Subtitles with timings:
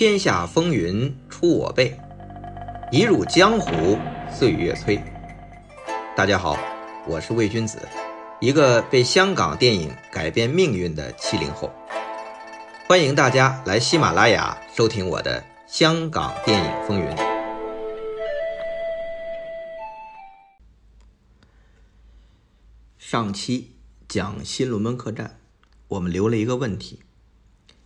[0.00, 1.94] 天下风云出我辈，
[2.90, 3.98] 一入江湖
[4.32, 4.98] 岁月催。
[6.16, 6.56] 大家好，
[7.06, 7.86] 我是魏君子，
[8.40, 11.70] 一个被香港电影改变命运的七零后。
[12.88, 17.06] 欢迎大家来喜马拉雅收听我的《香港电影风云》。
[22.96, 23.76] 上期
[24.08, 25.38] 讲新龙门客栈，
[25.88, 27.00] 我们留了一个问题。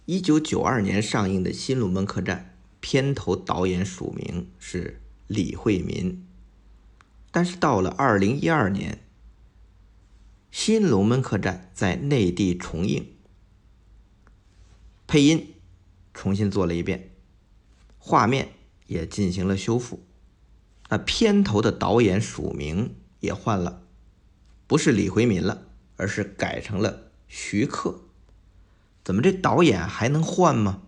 [0.07, 6.27] 一九九二年上映的《新龙门客栈》片头导演署名是李惠民，
[7.31, 8.93] 但是到了二零一二年，
[10.51, 13.15] 《新龙门客栈》在内地重映，
[15.07, 15.55] 配音
[16.13, 17.11] 重新做了一遍，
[17.97, 18.51] 画面
[18.87, 20.05] 也进行了修复，
[20.91, 23.85] 那片头的导演署名也换了，
[24.67, 28.03] 不是李惠民了，而是改成了徐克。
[29.05, 30.81] 怎么这导演还能换吗？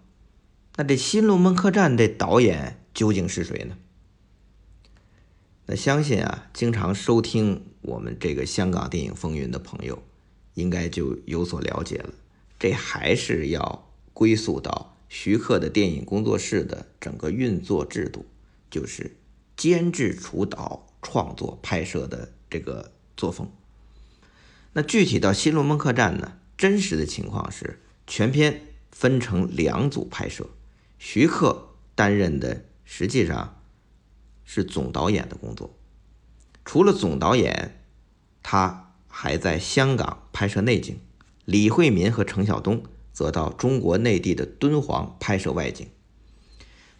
[0.76, 3.76] 那这《新龙门客栈》这导演究竟是谁呢？
[5.66, 10.02] 那相信啊，经常收听我们这个香港电影风云的朋友，
[10.54, 12.10] 应该就有所了解了。
[12.58, 18.24] 这还是要归宿到徐克的电影工作室的整个运作制度，
[18.70, 19.16] 就是
[19.56, 23.50] 监制、主导、创作、拍摄的这个作风。
[24.72, 27.80] 那具体到《新龙门客栈》呢，真实的情况是。
[28.06, 28.62] 全片
[28.92, 30.48] 分成两组拍摄，
[30.98, 33.60] 徐克担任的实际上
[34.44, 35.76] 是总导演的工作。
[36.64, 37.84] 除了总导演，
[38.42, 40.96] 他还在香港拍摄内景；
[41.44, 45.88] 李惠民和程晓东则到中国内地的敦煌拍摄外景。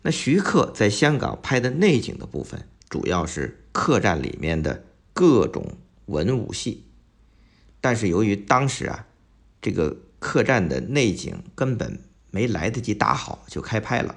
[0.03, 6.85] 那徐克在香港拍的内景的部分，主要是客栈里面的各种文武戏。
[7.81, 9.07] 但是由于当时啊，
[9.63, 9.99] 这个。
[10.19, 12.01] 客栈的内景根本
[12.31, 14.17] 没来得及打好就开拍了。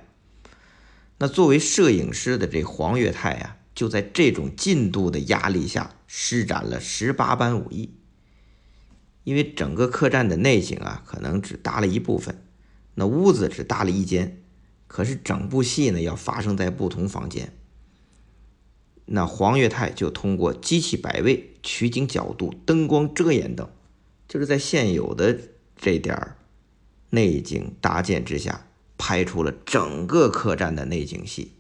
[1.20, 7.94] 那作为摄影师的这黄岳泰啊，就在这种进度的压力下施展了十八般武艺。
[9.26, 12.42] 因为整个客栈的内景啊，可能只搭了一部分，
[12.96, 14.42] 那屋子只搭了一间，
[14.88, 17.54] 可是整部戏呢要发生在不同房间。
[19.06, 23.70] 那黄岳泰就通过机器摆位、取景角度、灯光遮掩等，
[24.28, 25.38] 就是在现有的。
[25.82, 26.36] 这点儿
[27.10, 28.68] 内景搭建之下，
[28.98, 31.54] 拍出了整个客栈的内景戏。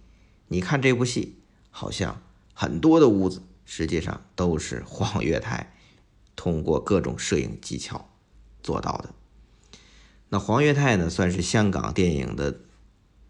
[0.50, 1.38] 你看这部戏，
[1.72, 2.22] 好像
[2.54, 5.74] 很多的屋子，实际上都是黄岳泰
[6.36, 8.10] 通过各种摄影技巧
[8.62, 9.14] 做到的。
[10.28, 12.60] 那黄岳泰呢，算是香港电影的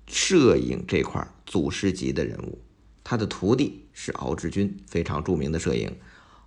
[0.08, 2.60] 摄影这块祖师级的人物。
[3.04, 5.96] 他的徒弟是敖志军，非常著名的摄影。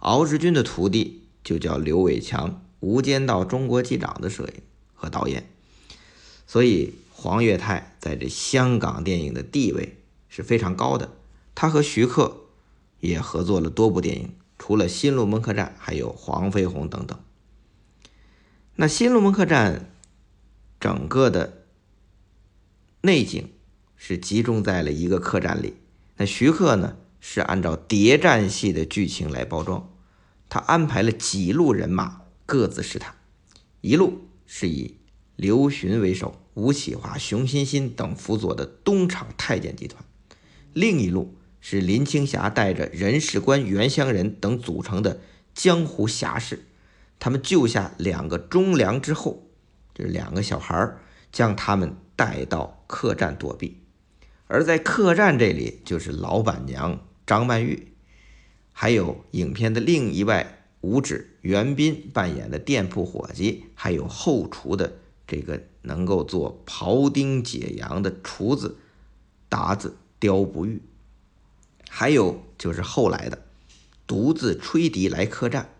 [0.01, 2.51] 敖志军的徒弟就叫刘伟强。
[2.83, 4.61] 《无间道》中国机长的摄影
[4.93, 5.49] 和导演，
[6.49, 9.99] 所以黄岳泰在这香港电影的地位
[10.29, 11.13] 是非常高的。
[11.55, 12.39] 他和徐克
[12.99, 17.17] 也合作了多部电影，除了《新龙门客栈》，还有《黄飞鸿》等等。
[18.75, 19.75] 那《新龙门客栈》
[20.81, 21.63] 整个的
[23.03, 23.49] 内景
[23.97, 25.75] 是集中在了一个客栈里，
[26.17, 29.89] 那徐克呢是按照谍战戏的剧情来包装，
[30.49, 32.22] 他安排了几路人马。
[32.45, 33.15] 各自试探，
[33.81, 34.97] 一路是以
[35.37, 40.05] 刘询为首，吴启华、熊欣欣等辅佐的东厂太监集团；
[40.73, 45.21] 另一路是林青霞带着任事官、袁湘仁等组成的
[45.55, 46.67] 江湖侠士。
[47.19, 49.49] 他们救下两个忠良之后，
[49.95, 50.97] 就是两个小孩
[51.31, 53.81] 将他们带到客栈躲避。
[54.49, 57.95] 而在客栈这里，就是老板娘张曼玉，
[58.73, 60.47] 还有影片的另一位。
[60.83, 68.77] 五指袁斌扮演的店铺伙计，还有后厨的这个能够做庖丁解羊的厨子
[69.49, 70.83] 达子刁不玉，
[71.89, 73.45] 还有就是后来的
[74.07, 75.71] 独自吹笛来客栈，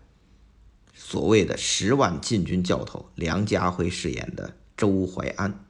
[0.95, 5.65] 所谓的十万禁军教头梁家辉饰演的周怀安，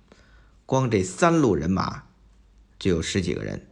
[0.67, 2.03] 光这三路人马
[2.77, 3.65] 就有十几个人。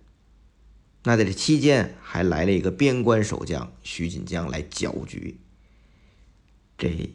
[1.03, 5.37] 那在这期间还来了一个边关守将徐锦江来搅局。
[6.81, 7.13] 这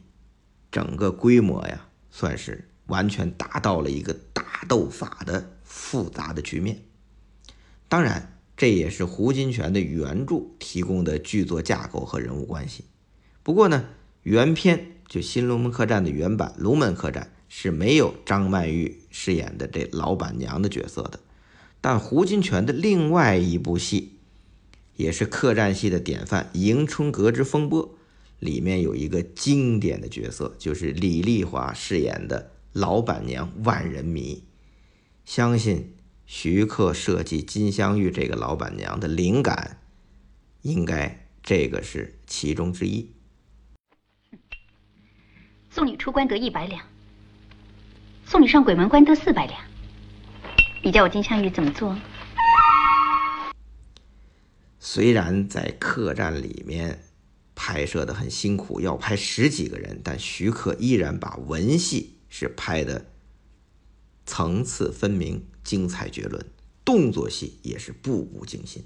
[0.71, 6.85] 整个规模呀，算是完全达到了一个大斗法的复杂的局面。
[7.89, 12.85] 当然，这也是胡金铨的原著提供的剧作架构和人物关系。
[13.43, 13.87] 不过呢，
[14.23, 21.19] 原片就《新龙门客栈》的原版《龙门客栈》是没有张曼玉饰演的这老板娘的角色的。
[21.81, 24.21] 但胡金铨的另外一部戏，
[24.95, 27.85] 也是客栈戏的典范《迎春阁之风波》。
[28.39, 34.45] 里面有一个经典的角色，就是李丽华饰演的老板娘万人迷。
[35.25, 35.95] 相信
[36.27, 39.81] 徐克设计金镶玉这个老板娘的灵感，
[40.63, 43.11] 应该这个是其中之一。
[45.71, 46.83] 送你出关得一百两，
[48.25, 49.61] 送你上鬼门关得四百两。
[50.83, 51.99] 你叫我金镶玉怎么做？
[54.79, 57.01] 虽然在客栈里面
[57.67, 63.07] 拍摄的很辛苦，要拍十几个人，但徐克依然把文戏是拍的
[64.25, 65.45] 层次分明。
[65.65, 66.47] 精彩绝伦，
[66.85, 68.85] 动作戏也是步步惊心。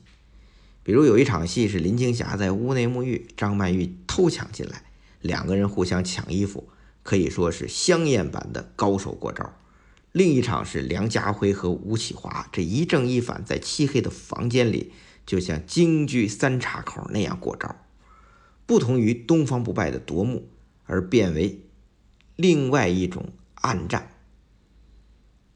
[0.82, 4.84] 比如有一场戏是林青霞在屋内沐浴，张曼玉偷抢进来，
[5.20, 6.70] 两个人互相抢衣服，
[7.02, 9.54] 可以说是香艳版的高手过招。
[10.12, 14.92] 另一场是梁家辉和吴启华这一正一反在漆黑的房间里，
[15.26, 17.76] 就像京剧三岔口那样过招，
[18.70, 20.48] 不同于东方不败的夺目，
[20.84, 21.58] 而变为
[22.36, 24.12] 另外一种暗战。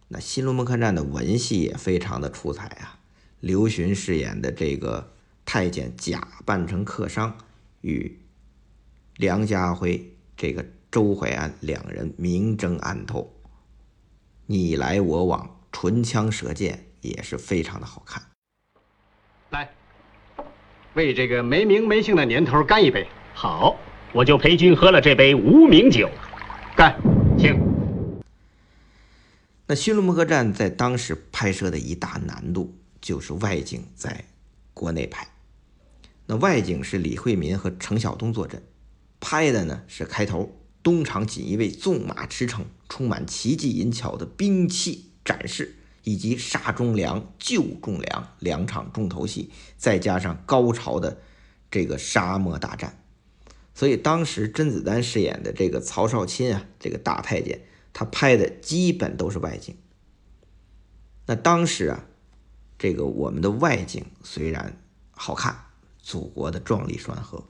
[0.08, 2.98] 那《新龙门客栈》的文戏也非常的出彩啊！
[3.38, 5.12] 刘询饰演的这个
[5.44, 7.38] 太监假扮成客商，
[7.82, 8.18] 与
[9.16, 13.32] 梁家辉这个周淮安两人明争暗斗，
[14.46, 18.24] 你来我往，唇枪舌剑，也是非常的好看。
[19.50, 19.72] 来，
[20.94, 23.06] 为这个没名没姓的年头干一杯！
[23.34, 23.76] 好，
[24.12, 26.08] 我就陪君喝了这杯无名酒。
[26.76, 26.96] 干，
[27.36, 27.58] 请。
[29.66, 34.24] 那《新龙门客栈》在当时拍摄的一大难度就是外景在
[34.72, 35.26] 国内拍。
[36.26, 38.62] 那外景是李惠民和程晓东坐镇，
[39.18, 51.18] 拍的呢是开头东厂锦衣卫纵马驰骋，充满奇技淫巧的兵器展示，以及杀忠良、救忠良两场重头戏，再加上高潮的
[51.70, 53.02] 这个沙漠大战。
[53.74, 57.60] 所以当时甄子丹饰演的这个曹少钦啊，这个大太监。
[57.96, 59.76] 他拍的基本都是外景。
[61.26, 62.04] 那当时啊，
[62.76, 64.80] 这个我们的外景虽然
[65.12, 65.56] 好看，
[66.00, 67.44] 祖国的壮丽山河，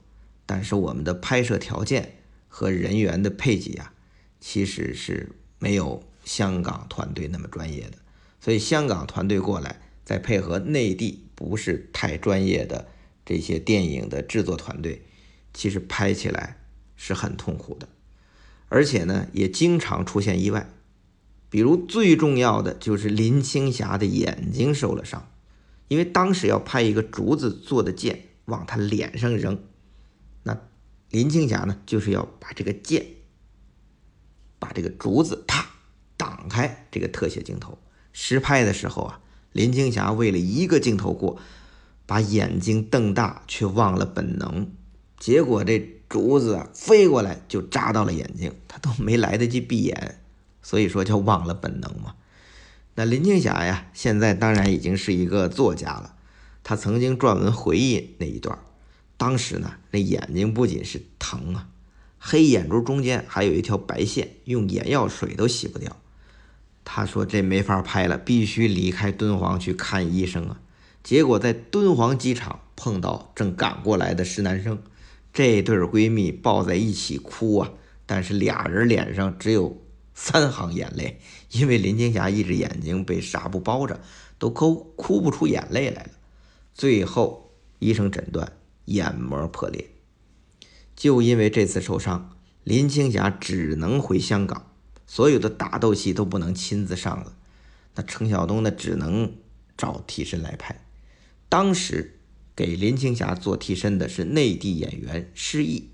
[0.45, 3.93] 但是我们的拍摄条件和人员的配给啊，
[4.39, 7.97] 其实是没有香港团队那么专业的。
[8.45, 12.87] 所以香港团队过来，再配合内地不是太专业的
[13.25, 15.01] 这些电影的制作团队，
[15.51, 16.59] 其实拍起来
[16.95, 17.89] 是很痛苦的。
[18.69, 20.69] 而且呢，也经常出现意外，
[21.49, 25.27] 比如最重要的就是林青霞的眼睛受了伤，
[25.87, 29.59] 因为当时要拍一个竹子做的剑往她脸上扔，
[30.43, 30.61] 那
[31.09, 33.07] 林青霞呢就是要把这个剑，
[34.59, 35.67] 把这个竹子啪
[36.15, 37.79] 挡开这个特写镜头。
[38.15, 39.19] 实拍的时候啊，
[39.51, 41.37] 林青霞为了一个镜头过，
[42.05, 44.69] 把眼睛瞪大，却忘了本能，
[45.19, 45.91] 结果这。
[46.07, 50.21] 竹子啊，飞过来就扎到了眼睛，她都没来得及闭眼，
[50.61, 52.13] 所以说叫忘了本能嘛。
[52.93, 56.13] 那林青霞呀，现在当然已经是一个作家了，
[56.63, 58.57] 她曾经撰文回忆那一段，
[59.17, 61.69] 当时呢，那眼睛不仅是疼啊，
[62.19, 65.97] 黑眼珠中间还有一条白线，用眼药水都洗不掉。
[66.85, 70.61] 他说这没法拍了，必须离开敦煌去看医生啊。
[71.03, 74.81] 结果在敦煌机场碰到正赶过来的施南生。
[75.33, 77.71] 这对闺蜜抱在一起哭啊，
[78.05, 79.81] 但是俩人脸上只有
[80.13, 81.19] 三行眼泪，
[81.51, 83.99] 因为林青霞一只眼睛被纱布包着，
[84.39, 86.11] 都哭哭不出眼泪来了。
[86.73, 88.53] 最后医生诊断
[88.85, 89.89] 眼膜破裂，
[90.95, 92.31] 就因为这次受伤，
[92.63, 94.71] 林青霞只能回香港，
[95.07, 97.35] 所有的打斗戏都不能亲自上了。
[97.95, 99.33] 那程晓东呢，只能
[99.77, 100.85] 找替身来拍。
[101.49, 102.11] 当时。
[102.57, 105.89] 给林青霞做替身的是内地演员施忆，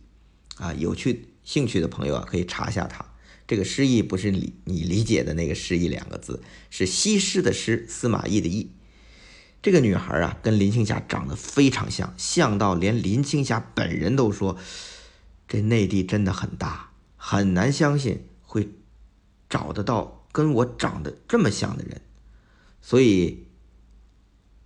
[0.58, 3.04] 啊，有趣兴趣的朋友啊，可以查一下他。
[3.48, 8.70] 这个施毅不是你你理解的那个失忆两个字，是西施的施，司马懿的懿。
[9.64, 14.56] 这个女孩啊，跟林青霞长得非常像，像到连林青霞本人都说，
[15.48, 18.70] 这内地真的很大，很难相信会
[19.52, 22.02] 找得到跟我长得这么像的人，
[22.82, 23.46] 所以。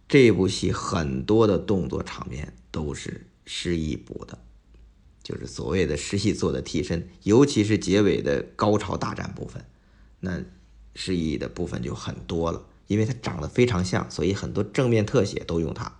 [0.07, 4.37] 这部戏很多的动作场面都是失忆补的，
[5.23, 9.65] 就是所谓的失忆做的替身，尤其是结尾的高潮大战部分，
[10.19, 10.43] 那
[10.93, 15.97] 失忆的部分就很多了，因为他长得非常像，所以很多正面特写都用他。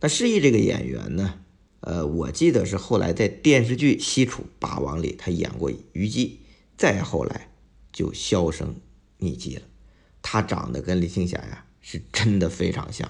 [0.00, 1.40] 那失忆这个演员呢，
[1.80, 6.40] 呃，我记得是后来在电视剧《西楚霸王》里他演过虞姬，
[6.76, 7.50] 再后来
[7.96, 8.76] 就销声
[9.18, 9.62] 匿迹了。
[10.20, 11.62] 他长得跟林青霞呀。
[11.88, 13.08] 是真的非常像。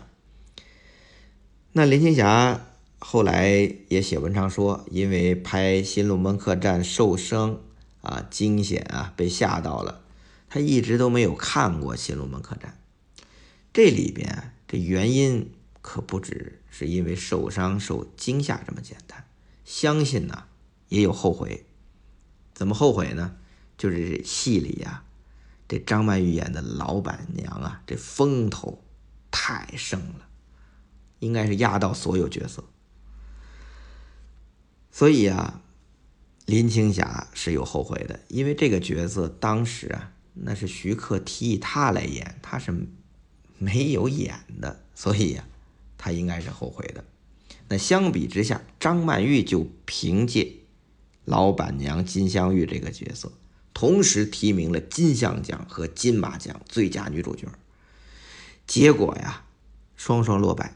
[1.72, 2.66] 那林青霞
[2.98, 7.58] 后来也写文章说，因为拍《新龙门客栈》受伤
[8.02, 10.02] 啊，惊险啊，被吓到了。
[10.50, 12.78] 她一直都没有看过《新龙门客栈》。
[13.72, 15.50] 这里边这原因
[15.80, 19.24] 可不只是因为受伤受惊吓这么简单，
[19.64, 20.44] 相信呢
[20.90, 21.64] 也有后悔。
[22.52, 23.36] 怎么后悔呢？
[23.76, 25.04] 就是戏里呀，
[25.68, 28.82] 这张曼玉演的老板娘啊，这风头
[29.30, 30.28] 太盛了，
[31.18, 32.64] 应该是压到所有角色。
[34.90, 35.60] 所以啊，
[36.46, 42.72] 林青霞是有后悔的，因为这个角色当时啊，那是徐克提议她来演，她是
[43.58, 45.44] 没有演的，所以呀，
[45.98, 47.04] 她应该是后悔的。
[47.68, 50.60] 那相比之下，张曼玉就凭借
[51.24, 53.32] 老板娘金镶玉这个角色，
[53.76, 57.46] 同时提名了金像奖和金马奖最佳女主角。
[58.66, 59.44] 结果呀，
[59.96, 60.74] 双双落败。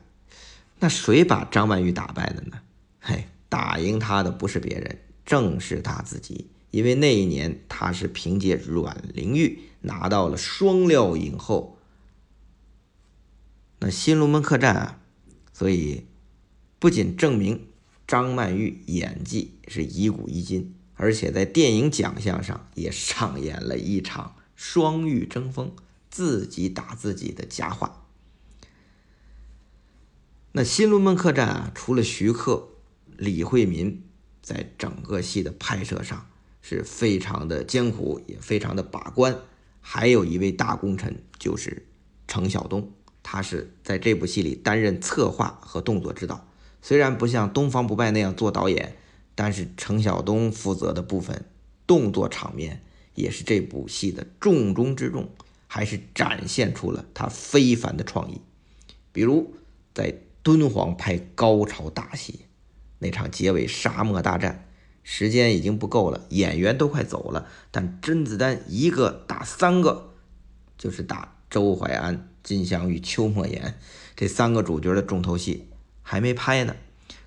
[0.81, 2.61] 那谁把张曼玉打败的呢？
[3.01, 3.25] 嘿。
[3.49, 6.51] 打赢她的不是别人，正是她自己。
[6.71, 9.49] 因为那一年她是凭借《阮玲玉》
[9.81, 11.79] 拿到了双料影后。
[13.79, 15.01] 那《新龙门客栈》啊，
[15.55, 16.05] 所以
[16.79, 17.67] 不仅证明
[18.07, 25.73] 张曼玉演技是一古一今，而且在电影奖项上也上演了一场双玉争锋、
[26.11, 28.07] 自己打自己的佳话。
[30.53, 32.67] 那《新龙门客栈》啊，除了徐克。
[33.17, 34.03] 李惠民
[34.41, 36.27] 在整个戏的拍摄上
[36.63, 39.37] 是非常的艰苦，也非常的把关。
[39.83, 41.87] 还有一位大功臣就是
[42.27, 42.91] 程晓东，
[43.23, 46.49] 他是在这部戏里担任策划和动作指导。
[46.81, 48.97] 虽然不像东方不败那样做导演，
[49.43, 51.47] 但是程晓东负责的部分
[51.87, 52.83] 动作场面
[53.15, 55.31] 也是这部戏的重中之重，
[55.67, 58.43] 还是展现出了他非凡的创意。
[59.13, 59.55] 比如
[59.95, 62.41] 在敦煌拍高潮大戏。
[62.99, 64.69] 那场结尾沙漠大战，
[65.03, 70.11] 时间已经不够了，演员都快走了，但甄子丹一个打三个，
[70.77, 73.79] 就是打周淮安、金镶玉、邱莫言
[74.15, 75.71] 这三个主角的重头戏
[76.03, 76.77] 还没拍呢。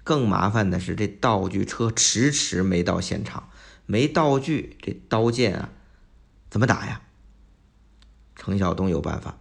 [0.04, 3.50] 更麻烦的是，这道具车迟迟没到现场，
[3.86, 5.70] 没道具，这刀剑啊
[6.50, 7.02] 怎么打呀？
[8.36, 9.38] 程晓东有办法，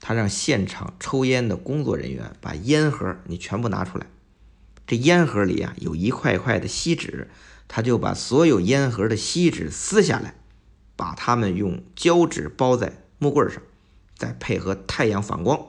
[0.00, 4.06] 他让现场抽烟的工作人员把烟盒你全部拿出来。
[4.86, 7.28] 这烟盒里啊有一块块的锡纸，
[7.68, 10.34] 他就把所有烟盒的锡纸撕下来，
[10.96, 13.62] 把它们用胶纸包在木棍上，
[14.16, 15.60] 再配合太阳反光，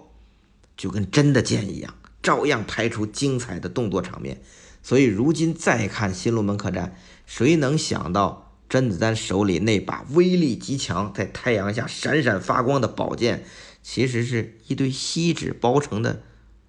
[0.78, 4.42] 就跟真的剑一样，照样拍出精彩的动作场面。
[4.82, 6.88] 所以如今再看《新龙门客栈》，
[7.26, 13.44] 谁能想到甄子丹手里那把威力极强、在太阳下闪闪发光的宝剑，
[13.84, 16.24] 其实是一堆锡纸包成的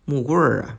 [0.04, 0.78] 木棍儿啊！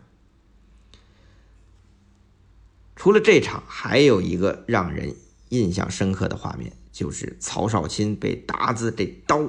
[2.96, 5.16] 除了这场，还有一个让人
[5.50, 9.42] 印象深刻的画面，就是曹少钦被达子这刀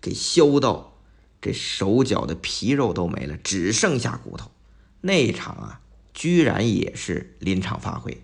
[0.00, 0.98] 给削到，
[1.40, 4.50] 这手脚的皮肉都没了，只剩下骨头。
[5.00, 5.80] 那一场啊，
[6.12, 8.22] 居然也是临场发挥，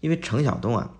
[0.00, 0.94] 因为程晓东啊，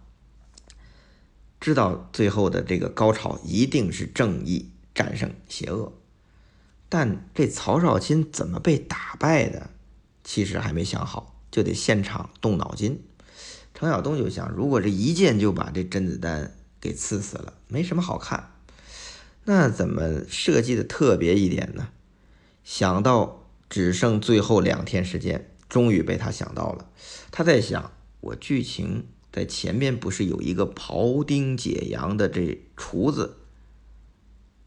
[1.61, 5.93] 知道最后的这个高潮一定是正义战胜邪恶，
[6.89, 9.71] 但这曹少钦怎么被打败的，
[10.23, 11.35] 其实还没想好。
[11.51, 13.03] 就得现场动脑筋。
[13.75, 18.53] 程晓东就想，如果这一剑就把这甄子丹给刺死了，没什么好看。
[19.45, 21.89] 那怎么设计的特别一点呢？
[22.65, 26.91] 想到只剩最后两天时间，终于被他想到了。
[27.31, 33.39] 他在想，我剧情在前面不是有一个庖丁解羊的这厨子，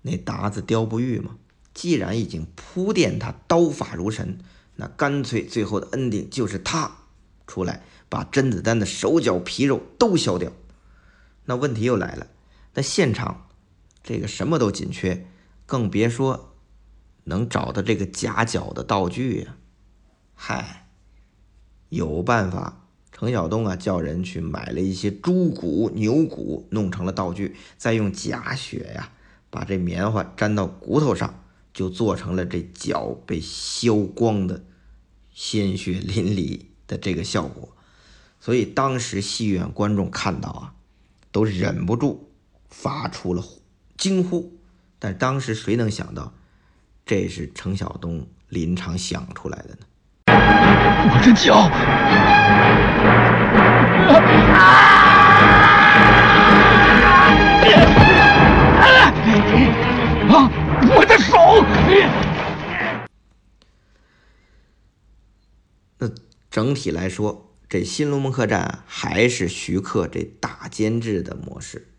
[0.03, 1.37] 那达子雕不玉吗？
[1.73, 4.39] 既然已经铺垫他刀法如神。
[4.77, 6.91] 那干脆最后的 ending 就是他
[7.45, 10.51] 出来把甄子丹的手脚皮肉都削掉。
[11.45, 12.27] 那问题又来了，
[12.73, 13.47] 那现场
[14.01, 15.27] 这个什么都紧缺，
[15.67, 16.50] 更别说
[17.23, 19.55] 能找到这个夹脚的道具呀。
[20.33, 20.87] 嗨，
[21.89, 22.87] 有办法。
[23.11, 29.11] 程晓东啊，叫人去买了一些猪骨、牛骨，弄成了道具，再用假血呀
[29.49, 31.37] 把这棉花粘到骨头上。
[31.73, 34.65] 就做成了这脚被削光的
[35.31, 37.77] 鲜血淋漓的这个效果，
[38.41, 40.75] 所以当时戏院观众看到啊，
[41.31, 42.29] 都忍不住
[42.67, 43.41] 发出了
[43.97, 44.59] 惊呼。
[44.99, 46.33] 但当时谁能想到，
[47.11, 49.79] 这是程晓东临场想出来的呢？
[50.27, 51.55] 我的脚！
[60.29, 60.49] 啊！
[60.95, 61.35] 我的手！
[65.97, 66.09] 那
[66.49, 71.89] 整体来说，这《新龙门客栈》还是徐克这大监制的模式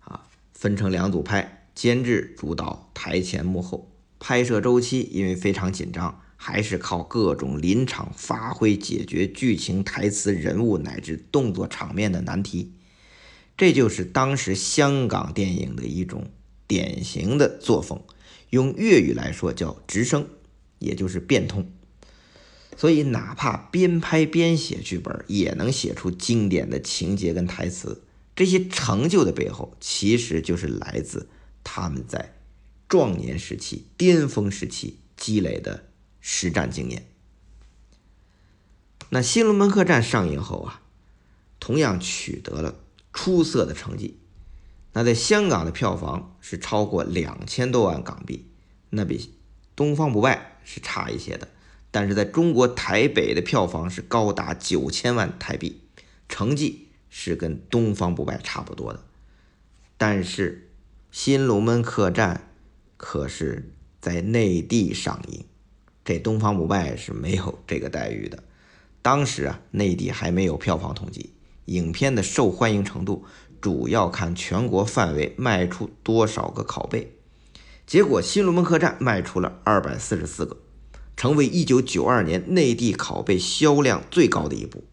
[0.00, 3.89] 啊，分成两组拍，监制主导台前幕后，
[4.20, 12.74] 拍摄周期因为非常紧张，还是靠各种临场发挥解决剧情、台词、人物乃至动作场面的难题。
[13.56, 16.30] 这就是当时香港电影的一种
[16.66, 18.02] 典型的作风，
[18.50, 20.28] 用粤语来说叫直升，
[20.78, 21.70] 也就是变通。
[22.76, 28.02] 所以，哪怕边拍边写剧本，也能写出经典的情节跟台词。
[28.34, 31.28] 这些成就的背后，其实就是来自
[31.62, 32.34] 他们在
[32.90, 35.88] 壮年时期、巅峰时期积累的
[36.20, 37.06] 实战经验。
[39.10, 40.82] 那《新龙门客栈》上映后啊，
[41.60, 42.74] 同样取得了
[43.12, 44.18] 出色的成绩。
[44.92, 48.50] 那在香港的票房是超过两千多万港币，
[48.90, 49.18] 那比
[49.76, 51.46] 《东方不败》是差一些的。
[51.92, 55.80] 但是在中国台北的票房是高达九千万台币，
[56.28, 59.04] 成绩是跟《东方不败》差不多的。
[59.96, 60.70] 但是
[61.16, 62.34] 《新龙门客栈》
[63.02, 65.46] 可是在内地上映，
[66.04, 68.42] 这《东方不败》是没有这个待遇的。
[69.00, 71.30] 当时啊，内地还没有票房统计，
[71.64, 73.24] 影片的受欢迎程度
[73.58, 77.14] 主要看全国范围卖出多少个拷贝。
[77.86, 80.58] 结果《新龙门客栈》卖出了二百四十四个。
[81.16, 84.84] 成为一九九二年内地拷贝销量最高的一部，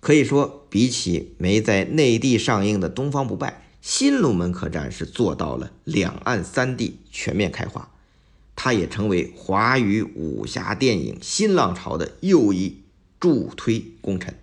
[0.00, 3.48] 可以说，比起没在内地上映的《东方不败》，
[3.84, 7.90] 《新龙门客栈》是做到了两岸三地全面开花，
[8.56, 12.82] 它也成为华语武侠电影新浪潮的又一
[13.20, 14.38] 助推功臣。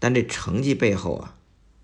[0.00, 1.36] 但这成绩背后啊，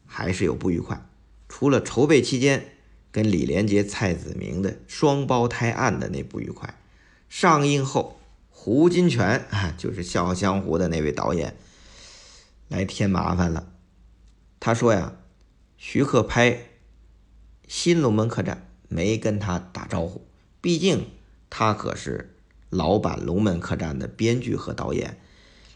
[0.05, 1.01] 还是有不愉快，
[1.49, 2.73] 除了筹备期间。
[3.11, 6.79] 跟李连杰、蔡子明的双胞胎案的那不愉快，
[7.29, 8.21] 上映后，
[8.51, 11.57] 胡金铨啊，就是《笑傲江湖》的那位导演，
[12.69, 13.73] 来添麻烦了。
[14.61, 15.15] 他说呀，
[15.81, 16.51] 徐克拍
[17.69, 20.27] 《新龙门客栈》没跟他打招呼，
[20.61, 21.07] 毕竟
[21.49, 22.35] 他可是
[22.69, 25.21] 老版《龙门客栈》的编剧和导演，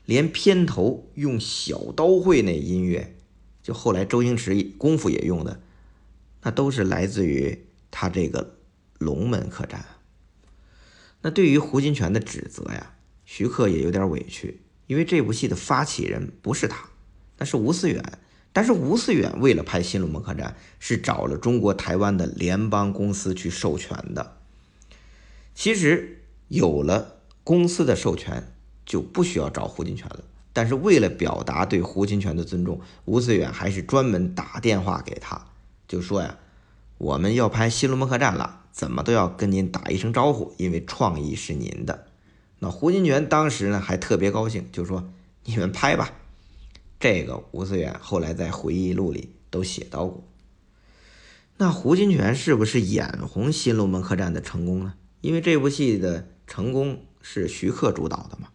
[0.05, 3.17] 连片头用小刀会那音乐，
[3.63, 5.61] 就后来周星驰功夫也用的。
[6.43, 8.57] 那都是来自于他这个
[8.99, 9.87] 龙门客栈。
[11.21, 16.91] 那对于胡金铨的指责呀，徐克也有点委屈，因为这部戏的发起人不是他，
[17.39, 18.19] 那是吴思远。
[18.53, 24.37] 但是吴思远为了拍《新龙门客栈》，是找了中国台湾的联邦公司去授权的。
[25.55, 28.53] 其实有了公司的授权，
[28.85, 30.25] 就不需要找胡金铨了。
[30.53, 35.47] 但是为了表达对胡金铨的尊重，吴思远还是专门打电话给他。
[35.89, 36.39] 就说呀，
[36.99, 42.07] 我们要拍《新龙门客栈》了，怎么都要跟您打一声招呼，因为创意是您的。
[42.59, 45.11] 那胡金铨当时呢还特别高兴，就说
[45.45, 46.13] 你们拍吧。
[47.03, 50.23] 这个吴思远后来在回忆录里都写到过。
[51.57, 54.95] 那胡金铨是不是眼红《新龙门客栈》的成功呢？
[55.21, 58.51] 因为这部戏的成功是徐克主导的嘛。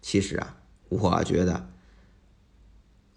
[0.00, 0.56] 其实啊，
[0.88, 1.68] 我觉得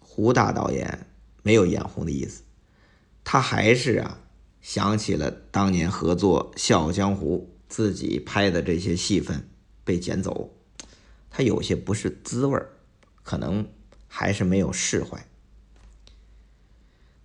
[0.00, 1.06] 胡大导演
[1.42, 2.42] 没有眼红的意思。
[3.24, 4.20] 他还是啊
[4.60, 9.48] 想起了当年合作《笑傲江湖》，自己拍的这些戏份
[9.82, 10.54] 被捡走，
[11.30, 12.68] 他有些不是滋味儿，
[13.22, 13.66] 可能
[14.18, 15.24] 还是没有释怀。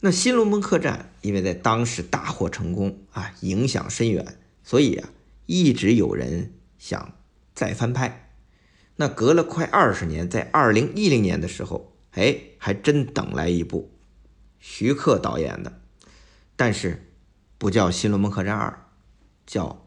[0.02, 5.10] 那《新龙门客栈》因为在当时大获成功啊，影响深远，所以啊
[5.48, 7.16] 一直有人想
[7.56, 8.30] 再翻拍。
[8.98, 13.90] 那隔了快二十年，在二零一零年的时候，哎，还真等来一部
[14.60, 15.82] 徐克导演的。
[16.56, 17.12] 但是，
[17.58, 18.70] 不叫《新龙门客栈二》，
[19.48, 19.68] 叫《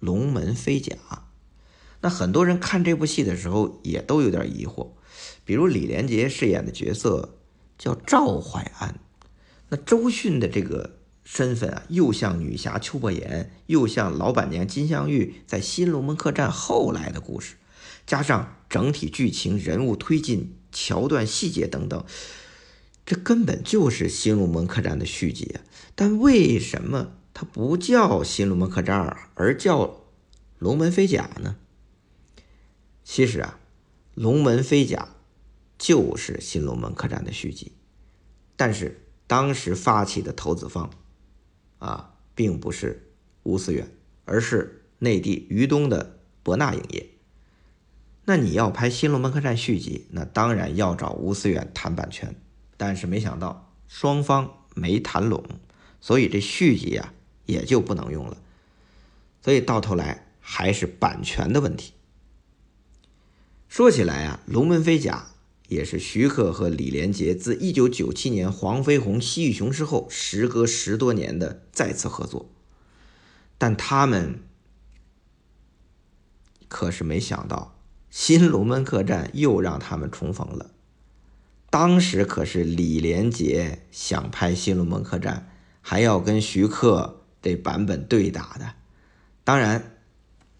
[0.00, 0.96] 龙门飞甲》。
[2.00, 4.90] 那很多人看这部戏的时候也都有点疑惑，
[5.46, 7.38] 比如李连杰饰演的角色
[7.78, 8.98] 叫赵怀安，
[9.70, 17.54] 那周迅的这个身份啊，又像女侠邱伯言，又像老板娘金镶玉在《新龙门客栈》后来的故事，
[18.06, 22.04] 加上整体剧情、人物推进、桥段细节等等。
[23.04, 25.54] 这根本就是《新龙门客栈》的续集！
[25.94, 29.84] 但为什么它不叫《新龙门客栈二》，而叫
[30.58, 31.54] 《龙门飞甲》呢？
[33.04, 33.60] 其实啊，
[34.20, 35.10] 《龙门飞甲》
[35.78, 37.72] 就是《新龙门客栈》的续集，
[38.56, 40.90] 但是当时发起的投资方
[41.78, 43.10] 啊，并不是
[43.42, 43.90] 吴思远，
[44.24, 47.10] 而是内地豫东的博纳影业。
[48.24, 52.34] 那你要拍《新龙门客栈》续集，那当然要找吴思远谈版权。
[52.76, 55.44] 但是没想到双方没谈拢，
[56.00, 58.36] 所以这续集啊也就不能用了。
[59.42, 61.92] 所以到头来还是版权的问题。
[63.68, 65.28] 说起来啊，《龙门飞甲》
[65.68, 72.50] 也是徐克和李连杰自1997年《黄飞鸿》《西域雄狮》后，时隔十多年的再次合作。
[73.58, 74.40] 但他们
[76.68, 77.78] 可是没想到，
[78.10, 80.70] 新龙门客栈又让他们重逢了。
[81.70, 85.48] 当时可是李连杰想拍《新龙门客栈》，
[85.80, 88.74] 还要跟徐克这版本对打的。
[89.44, 89.98] 当然，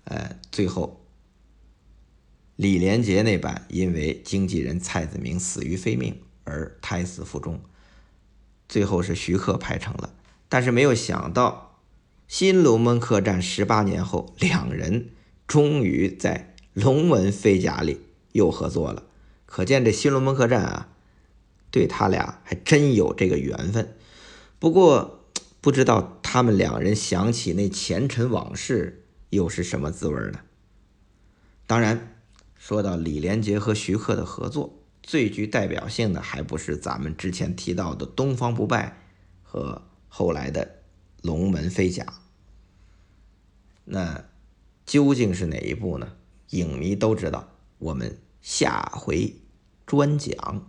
[0.05, 1.06] 呃，最后
[2.57, 7.61] 李连杰那版因为经纪人蔡子明死于非命而胎死腹中，
[8.69, 10.15] 最后是徐克拍成了。
[10.49, 11.79] 但是没有想到，
[12.27, 15.11] 《新龙门客栈》十八年后，两人
[15.47, 18.01] 终于在《龙门飞甲》里
[18.33, 19.05] 又合作了。
[19.45, 20.89] 可见这《新龙门客栈》啊。
[21.73, 23.95] 对他俩还真有这个缘分，
[24.59, 25.27] 不过
[25.61, 30.41] 不知道他们两人想起那前尘往事又是什么滋味呢？
[31.67, 32.16] 当然，
[32.67, 38.89] 说到李连杰和徐克的合作，最具代表性的还不是咱们之前提到的《东方不败》
[39.49, 40.65] 和后来的
[41.23, 42.03] 《龙门飞甲》。
[43.85, 44.25] 那
[44.85, 46.15] 究竟是哪一部呢？
[46.51, 49.37] 影迷都知道，我们下回
[49.87, 50.69] 专讲。